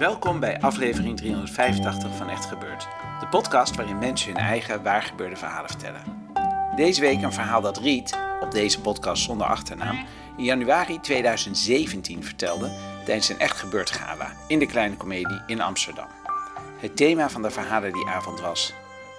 [0.00, 2.88] Welkom bij aflevering 385 van Echt Gebeurd.
[3.20, 6.00] De podcast waarin mensen hun eigen waargebeurde verhalen vertellen.
[6.76, 12.70] Deze week een verhaal dat Riet, op deze podcast zonder achternaam, in januari 2017 vertelde
[13.04, 16.08] tijdens een Echt Gebeurd gala in de Kleine Comedie in Amsterdam.
[16.78, 18.74] Het thema van de verhalen die avond was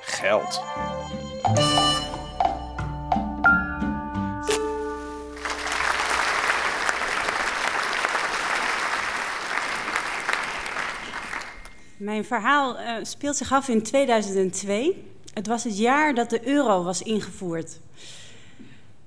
[0.00, 0.62] geld.
[11.96, 15.04] Mijn verhaal uh, speelt zich af in 2002.
[15.34, 17.80] Het was het jaar dat de euro was ingevoerd.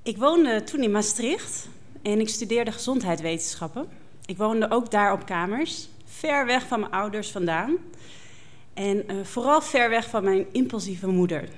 [0.04, 1.68] Ik woonde toen in Maastricht
[2.02, 3.88] en ik studeerde gezondheidswetenschappen.
[4.26, 7.78] Ik woonde ook daar op kamers, ver weg van mijn ouders vandaan.
[8.74, 11.50] En uh, vooral ver weg van mijn impulsieve moeder.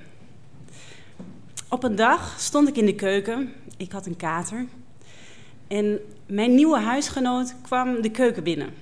[1.68, 3.52] Op een dag stond ik in de keuken.
[3.76, 4.66] Ik had een kater.
[5.68, 8.74] En mijn nieuwe huisgenoot kwam de keuken binnen.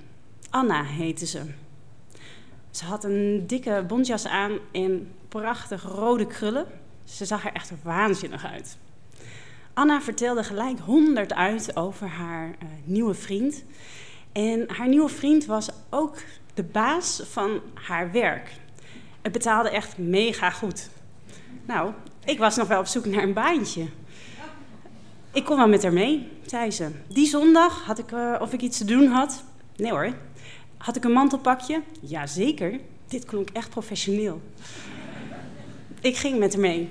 [0.50, 1.42] Anna heette ze.
[2.70, 6.66] Ze had een dikke bontjas aan en prachtige rode krullen.
[7.04, 8.78] Ze zag er echt waanzinnig uit.
[9.74, 13.64] Anna vertelde gelijk honderd uit over haar uh, nieuwe vriend.
[14.32, 16.16] En haar nieuwe vriend was ook
[16.54, 18.52] de baas van haar werk.
[19.22, 20.88] Het betaalde echt mega goed.
[21.66, 21.92] Nou,
[22.24, 23.86] ik was nog wel op zoek naar een baantje.
[25.32, 26.90] Ik kon wel met haar mee, zei ze.
[27.08, 29.44] Die zondag had ik, uh, of ik iets te doen had.
[29.76, 30.12] Nee hoor,
[30.80, 31.82] had ik een mantelpakje?
[32.00, 32.80] Jazeker.
[33.06, 34.40] Dit klonk echt professioneel.
[36.00, 36.88] ik ging met haar mee.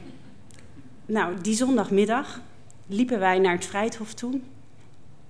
[1.06, 2.42] Nou, die zondagmiddag
[2.88, 4.40] liepen wij naar het Vrijthof toe.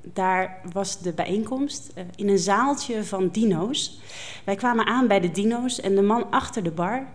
[0.02, 4.00] Daar was de bijeenkomst uh, in een zaaltje van dino's.
[4.46, 7.08] Wij kwamen aan bij de dino's en de man achter de bar...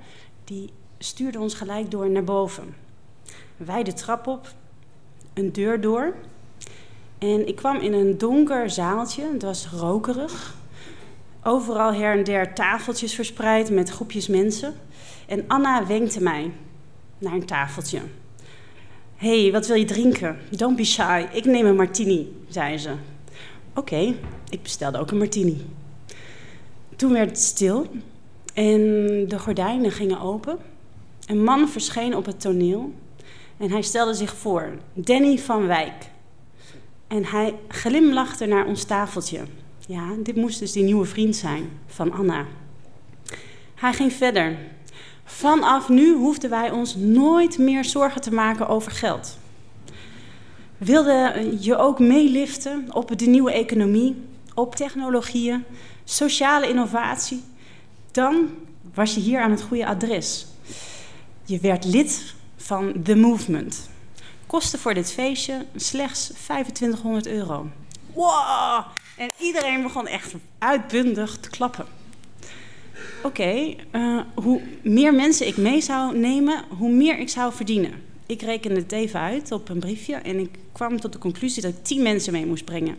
[0.45, 2.75] die stuurde ons gelijk door naar boven.
[3.57, 4.55] Wij de trap op,
[5.35, 6.15] een deur door...
[7.19, 9.23] En ik kwam in een donker zaaltje.
[9.33, 10.55] Het was rokerig.
[11.47, 14.75] Overal her en der tafeltjes verspreid met groepjes mensen.
[15.27, 16.53] En Anna wenkte mij
[17.19, 18.01] naar een tafeltje.
[19.17, 20.39] hey, wat wil je drinken?
[20.51, 22.91] Don't be shy, ik neem een martini, zei ze.
[23.75, 24.15] Oké,
[24.49, 25.67] ik bestelde ook een martini.
[26.97, 27.87] Toen werd het stil
[28.55, 28.81] en
[29.29, 30.59] de gordijnen gingen open.
[31.27, 32.93] Een man verscheen op het toneel
[33.57, 36.11] en hij stelde zich voor, Danny van Wijk.
[37.07, 39.41] En hij glimlachte naar ons tafeltje.
[39.87, 42.47] Ja, dit moest dus die nieuwe vriend zijn van Anna.
[43.75, 44.59] Hij ging verder.
[45.25, 49.39] Vanaf nu hoefden wij ons nooit meer zorgen te maken over geld.
[50.79, 54.23] Wilde je ook meeliften op de nieuwe economie,
[54.55, 55.65] op technologieën,
[56.05, 57.43] sociale innovatie?
[58.11, 58.49] Dan
[58.95, 60.47] was je hier aan het goede adres.
[61.45, 63.89] Je werd lid van The Movement.
[64.47, 67.69] Kosten voor dit feestje slechts 2500 euro.
[68.15, 68.85] Wow,
[69.17, 71.87] en iedereen begon echt uitbundig te klappen.
[73.23, 77.93] Oké, eh, hoe meer mensen ik mee zou nemen, hoe meer ik zou verdienen.
[78.27, 81.73] Ik rekende het even uit op een briefje en ik kwam tot de conclusie dat
[81.73, 82.97] ik tien mensen mee moest brengen.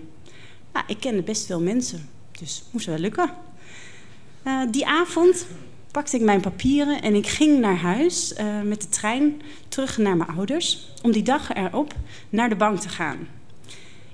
[0.73, 3.29] Nou, ik kende best veel mensen, dus moest wel lukken.
[4.43, 5.47] Uh, die avond
[5.91, 10.17] pakte ik mijn papieren en ik ging naar huis uh, met de trein terug naar
[10.17, 11.93] mijn ouders om die dag erop
[12.29, 13.27] naar de bank te gaan.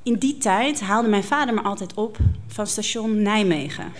[0.03, 2.17] In die tijd haalde mijn vader me altijd op
[2.47, 3.91] van station Nijmegen.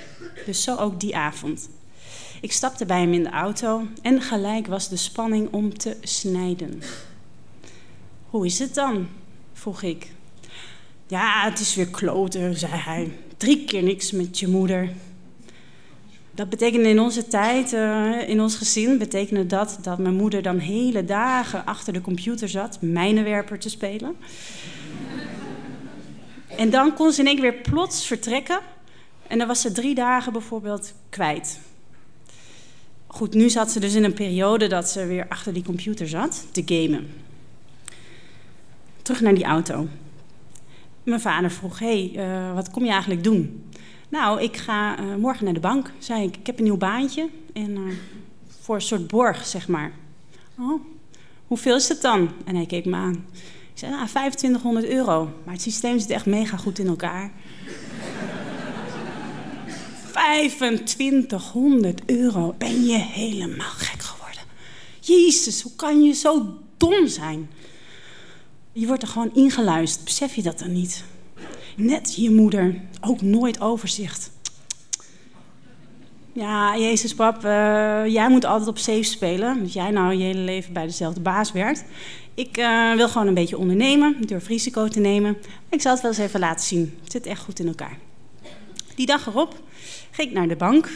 [0.46, 1.70] Dus zo ook die avond.
[2.42, 6.82] Ik stapte bij hem in de auto en gelijk was de spanning om te snijden.
[8.30, 9.08] Hoe is het dan?
[9.54, 10.12] vroeg ik.
[11.08, 13.12] Ja, het is weer kloten, zei hij.
[13.38, 14.90] Drie keer niks met je moeder.
[16.32, 20.58] Dat betekende in onze tijd, uh, in ons gezin, betekende dat dat mijn moeder dan
[20.58, 24.16] hele dagen achter de computer zat, mijnenwerper te spelen.
[26.62, 28.60] En dan kon ze in één keer weer plots vertrekken.
[29.28, 31.60] En dan was ze drie dagen bijvoorbeeld kwijt.
[33.08, 36.48] Goed, nu zat ze dus in een periode dat ze weer achter die computer zat
[36.52, 37.10] te gamen.
[39.02, 39.88] Terug naar die auto.
[41.04, 43.70] Mijn vader vroeg: hey, uh, wat kom je eigenlijk doen?
[44.10, 46.38] Nou, ik ga uh, morgen naar de bank, zei ik.
[46.38, 47.94] Ik heb een nieuw baantje en uh,
[48.62, 49.92] voor een soort borg, zeg maar.
[50.60, 50.82] Oh,
[51.48, 52.32] hoeveel is het dan?
[52.46, 53.26] En hij keek me aan.
[53.74, 55.30] Ik zei, nou, 2500 euro.
[55.44, 57.32] Maar het systeem zit echt mega goed in elkaar.
[60.12, 62.56] 2500 euro.
[62.58, 64.42] Ben je helemaal gek geworden?
[65.00, 67.50] Jezus, hoe kan je zo dom zijn?
[68.72, 70.06] Je wordt er gewoon ingeluisterd.
[70.06, 71.04] Besef je dat dan niet?
[71.76, 72.82] Net je moeder.
[73.02, 74.32] Ook nooit overzicht.
[76.34, 79.60] Ja, Jezus, pap, uh, jij moet altijd op safe spelen.
[79.60, 81.84] Dat jij nou je hele leven bij dezelfde baas werkt.
[82.34, 85.38] Ik uh, wil gewoon een beetje ondernemen, durf risico te nemen.
[85.70, 86.98] Ik zal het wel eens even laten zien.
[87.04, 87.98] Het zit echt goed in elkaar.
[88.96, 89.56] Die dag erop
[90.12, 90.90] Ging ik naar de bank.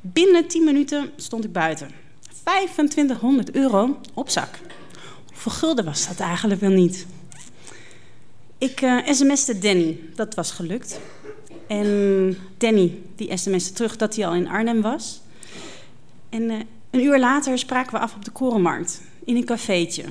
[0.00, 1.90] Binnen 10 minuten stond ik buiten.
[2.42, 4.58] 2500 euro op zak.
[5.26, 7.06] Hoeveel gulden was dat eigenlijk wel niet?
[8.58, 9.98] Ik uh, sms'te Danny.
[10.14, 11.00] Dat was gelukt.
[11.66, 15.20] En Danny, die sms'te terug dat hij al in Arnhem was.
[16.28, 16.60] En uh,
[16.90, 19.00] een uur later spraken we af op de Korenmarkt.
[19.24, 20.04] In een cafeetje.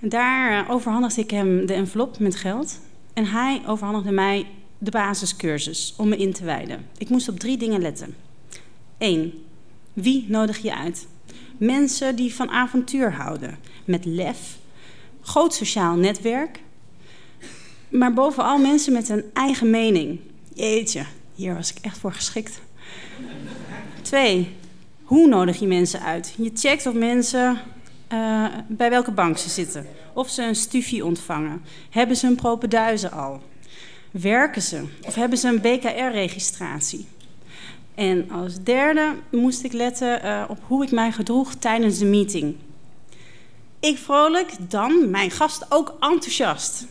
[0.00, 2.80] Daar uh, overhandigde ik hem de envelop met geld.
[3.12, 4.46] En hij overhandigde mij
[4.78, 6.86] de basiscursus om me in te wijden.
[6.98, 8.14] Ik moest op drie dingen letten.
[8.98, 9.32] 1.
[9.92, 11.06] Wie nodig je uit?
[11.56, 14.58] Mensen die van avontuur houden, met lef,
[15.20, 16.60] groot sociaal netwerk,
[17.88, 20.20] maar bovenal mensen met een eigen mening.
[20.54, 21.04] Jeetje,
[21.34, 22.60] hier was ik echt voor geschikt.
[24.02, 24.54] 2.
[25.02, 26.34] Hoe nodig je mensen uit?
[26.36, 27.58] Je checkt of mensen
[28.12, 29.86] uh, bij welke bank ze zitten.
[30.12, 31.64] Of ze een stufie ontvangen.
[31.90, 33.42] Hebben ze een propenduizen al?
[34.10, 34.84] Werken ze?
[35.06, 37.06] Of hebben ze een BKR-registratie?
[37.94, 42.56] En als derde moest ik letten uh, op hoe ik mij gedroeg tijdens de meeting.
[43.80, 46.86] Ik vrolijk, dan mijn gast ook enthousiast.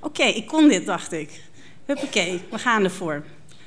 [0.00, 1.42] Oké, ik kon dit, dacht ik.
[1.84, 3.24] Huppakee, we gaan ervoor.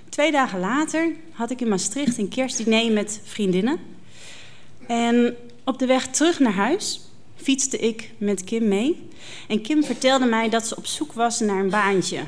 [0.09, 3.79] Twee dagen later had ik in Maastricht een kerstdiner met vriendinnen.
[4.87, 5.35] En
[5.67, 7.01] op de weg terug naar huis
[7.35, 9.09] fietste ik met Kim mee.
[9.47, 12.19] En Kim vertelde mij dat ze op zoek was naar een baantje.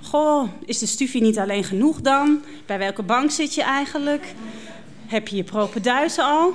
[0.00, 2.42] Goh, is de stufie niet alleen genoeg dan?
[2.66, 4.34] Bij welke bank zit je eigenlijk?
[5.06, 6.52] Heb je je propenduizen al?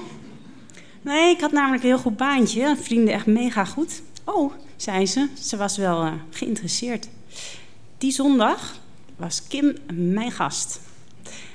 [1.01, 2.75] Nee, ik had namelijk een heel goed baantje.
[2.81, 4.01] Vrienden echt mega goed.
[4.23, 5.27] Oh, zei ze.
[5.41, 7.07] Ze was wel uh, geïnteresseerd.
[7.97, 8.79] Die zondag
[9.15, 10.81] was Kim mijn gast.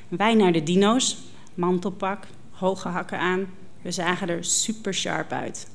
[0.08, 1.16] Wij naar de dino's,
[1.54, 3.46] mantelpak, hoge hakken aan.
[3.82, 5.66] We zagen er super sharp uit.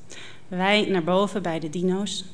[0.48, 2.26] Wij naar boven bij de dino's.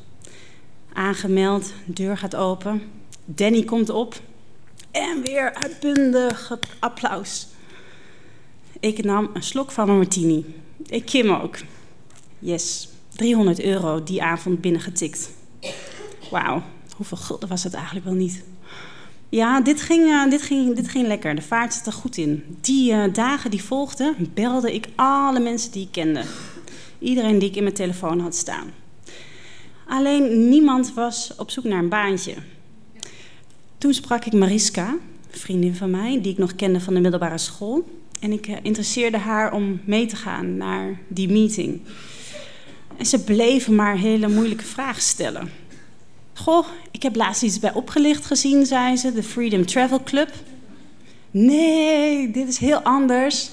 [0.94, 2.82] Aangemeld, deur gaat open.
[3.26, 4.22] Danny komt op.
[4.92, 7.48] En weer uitbundig applaus.
[8.80, 10.56] Ik nam een slok van een martini.
[10.86, 11.58] Ik Kim ook.
[12.40, 15.30] Yes, 300 euro die avond binnengetikt.
[16.32, 16.64] Wauw,
[16.96, 18.44] hoeveel gulden was het eigenlijk wel niet?
[19.34, 21.36] Ja, dit ging, uh, dit, ging, dit ging lekker.
[21.36, 22.58] De vaart zat er goed in.
[22.62, 26.24] Die uh, dagen die volgden, belde ik alle mensen die ik kende.
[27.00, 28.72] Iedereen die ik in mijn telefoon had staan.
[29.88, 32.34] Alleen niemand was op zoek naar een baantje.
[33.78, 34.88] Toen sprak ik Mariska,
[35.32, 37.90] een vriendin van mij, die ik nog kende van de middelbare school.
[38.20, 41.82] En ik uh, interesseerde haar om mee te gaan naar die meeting.
[42.98, 45.63] En ze bleven maar hele moeilijke vragen stellen.
[46.34, 50.34] Goh, ik heb laatst iets bij opgelicht gezien, zei ze, de Freedom Travel Club.
[51.32, 53.50] Nee, dit is heel anders.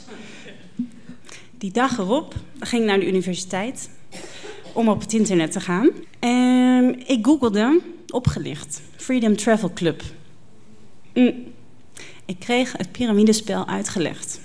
[1.58, 3.90] Die dag erop ging ik naar de universiteit
[4.72, 5.90] om op het internet te gaan.
[6.18, 7.80] En ik googelde
[8.10, 10.02] opgelicht, Freedom Travel Club.
[11.14, 11.44] Mm.
[12.24, 14.40] Ik kreeg het piramidespel uitgelegd.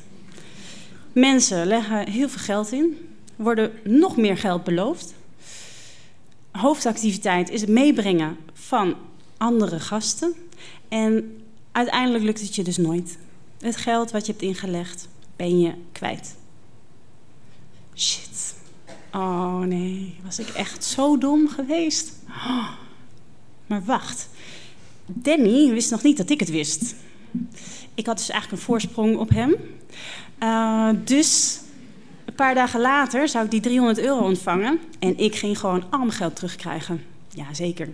[1.13, 2.97] Mensen leggen heel veel geld in,
[3.35, 5.13] worden nog meer geld beloofd
[6.57, 8.95] hoofdactiviteit is het meebrengen van
[9.37, 10.33] andere gasten.
[10.87, 13.17] En uiteindelijk lukt het je dus nooit.
[13.59, 16.35] Het geld wat je hebt ingelegd, ben je kwijt.
[17.95, 18.55] Shit.
[19.11, 22.13] Oh nee, was ik echt zo dom geweest.
[22.27, 22.69] Oh.
[23.67, 24.29] Maar wacht.
[25.05, 26.95] Danny wist nog niet dat ik het wist.
[27.93, 29.55] Ik had dus eigenlijk een voorsprong op hem.
[30.43, 31.59] Uh, dus
[32.35, 35.99] een paar dagen later zou ik die 300 euro ontvangen en ik ging gewoon al
[35.99, 37.03] mijn geld terugkrijgen.
[37.29, 37.89] Ja, zeker.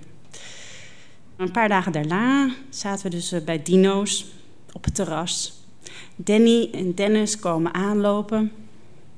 [1.36, 4.26] Een paar dagen daarna zaten we dus eh, bij Dino's
[4.72, 5.54] op het terras.
[6.16, 8.52] Danny en Dennis komen aanlopen.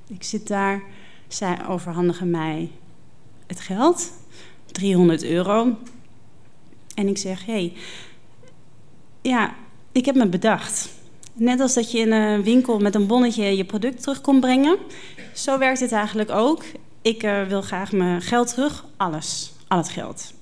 [0.08, 0.84] Ik zit daar.
[1.28, 2.72] Zij overhandigen mij
[3.48, 4.12] het geld,
[4.66, 5.78] 300 euro.
[6.96, 7.74] En ik zeg: Hé, hey,
[9.22, 9.56] ja,
[9.92, 10.90] ik heb me bedacht.
[11.34, 14.78] Net als dat je in een winkel met een bonnetje je product terug kon brengen.
[15.34, 16.64] Zo werkt het eigenlijk ook.
[17.02, 18.86] Ik uh, wil graag mijn geld terug.
[18.98, 19.54] Alles.
[19.68, 20.34] Al het geld.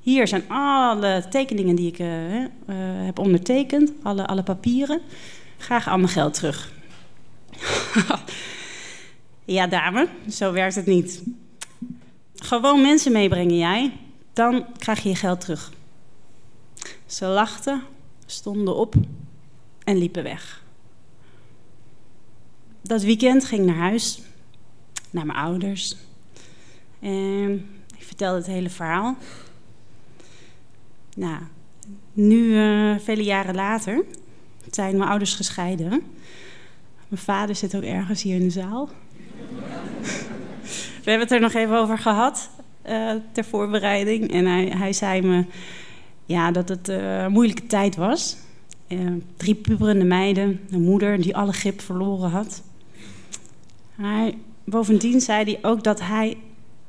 [0.00, 2.46] Hier zijn alle tekeningen die ik uh, uh,
[3.04, 3.92] heb ondertekend.
[4.02, 5.00] Alle, alle papieren.
[5.58, 6.72] Graag al mijn geld terug.
[9.44, 10.08] ja, dame.
[10.30, 11.22] Zo werkt het niet.
[12.34, 13.92] Gewoon mensen meebrengen jij.
[14.32, 15.72] Dan krijg je je geld terug.
[17.06, 17.82] Ze lachten,
[18.26, 18.94] stonden op
[19.90, 20.62] en liepen weg.
[22.82, 24.22] Dat weekend ging ik naar huis,
[25.10, 25.96] naar mijn ouders.
[27.00, 27.52] En
[27.96, 29.16] ik vertelde het hele verhaal.
[31.16, 31.38] Nou,
[32.12, 34.04] nu, uh, vele jaren later,
[34.70, 35.88] zijn mijn ouders gescheiden.
[37.08, 38.88] Mijn vader zit ook ergens hier in de zaal.
[41.04, 42.50] We hebben het er nog even over gehad
[42.88, 44.32] uh, ter voorbereiding.
[44.32, 45.44] En hij, hij zei me
[46.24, 48.36] ja, dat het uh, een moeilijke tijd was.
[48.92, 52.62] Uh, drie puberende meiden, een moeder die alle grip verloren had.
[54.70, 56.36] Bovendien zei hij ook dat hij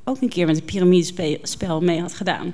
[0.03, 2.53] ook een keer met een piramidespel mee had gedaan.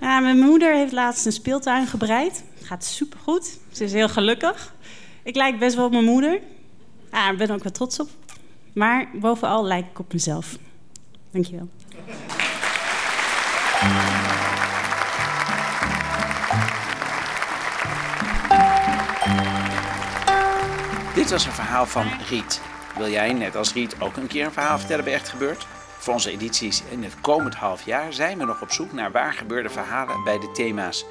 [0.00, 2.44] ja, mijn moeder heeft laatst een speeltuin gebreid.
[2.62, 3.58] Gaat supergoed.
[3.72, 4.74] Ze is heel gelukkig.
[5.22, 6.40] Ik lijk best wel op mijn moeder.
[7.12, 8.08] Ja, ik ben er ook wel trots op.
[8.72, 10.58] Maar bovenal lijk ik op mezelf.
[11.30, 11.68] Dankjewel.
[21.22, 22.60] Dit was een verhaal van Riet.
[22.96, 25.66] Wil jij, net als Riet, ook een keer een verhaal vertellen bij Echt Gebeurd?
[25.98, 29.32] Voor onze edities in het komend half jaar zijn we nog op zoek naar waar
[29.32, 31.04] gebeurde verhalen bij de thema's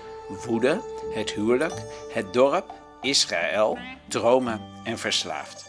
[0.46, 0.82] woede,
[1.14, 1.74] het huwelijk,
[2.14, 3.78] het dorp, Israël,
[4.08, 5.66] dromen en verslaafd.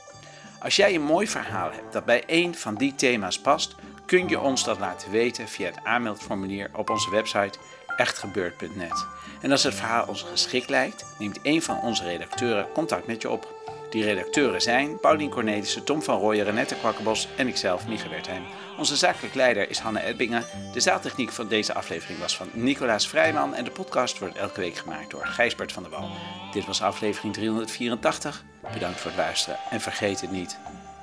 [0.60, 3.74] Als jij een mooi verhaal hebt dat bij één van die thema's past,
[4.06, 7.58] kun je ons dat laten weten via het aanmeldformulier op onze website
[7.96, 9.06] echtgebeurd.net.
[9.40, 13.30] En als het verhaal ons geschikt lijkt, neemt een van onze redacteuren contact met je
[13.30, 13.61] op.
[13.92, 18.42] Die redacteuren zijn Paulien Cornelissen, Tom van Rooyen, Renette Kwakkenbos en ikzelf, Mieke Wertheim.
[18.78, 20.44] Onze zakelijk leider is Hanne Edbingen.
[20.72, 24.76] De zaaltechniek van deze aflevering was van Nicolaas Vrijman en de podcast wordt elke week
[24.76, 26.10] gemaakt door Gijsbert van der Wal.
[26.52, 28.44] Dit was aflevering 384.
[28.72, 30.58] Bedankt voor het luisteren en vergeet het niet.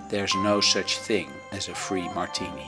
[0.07, 2.65] There's no such thing as a free martini.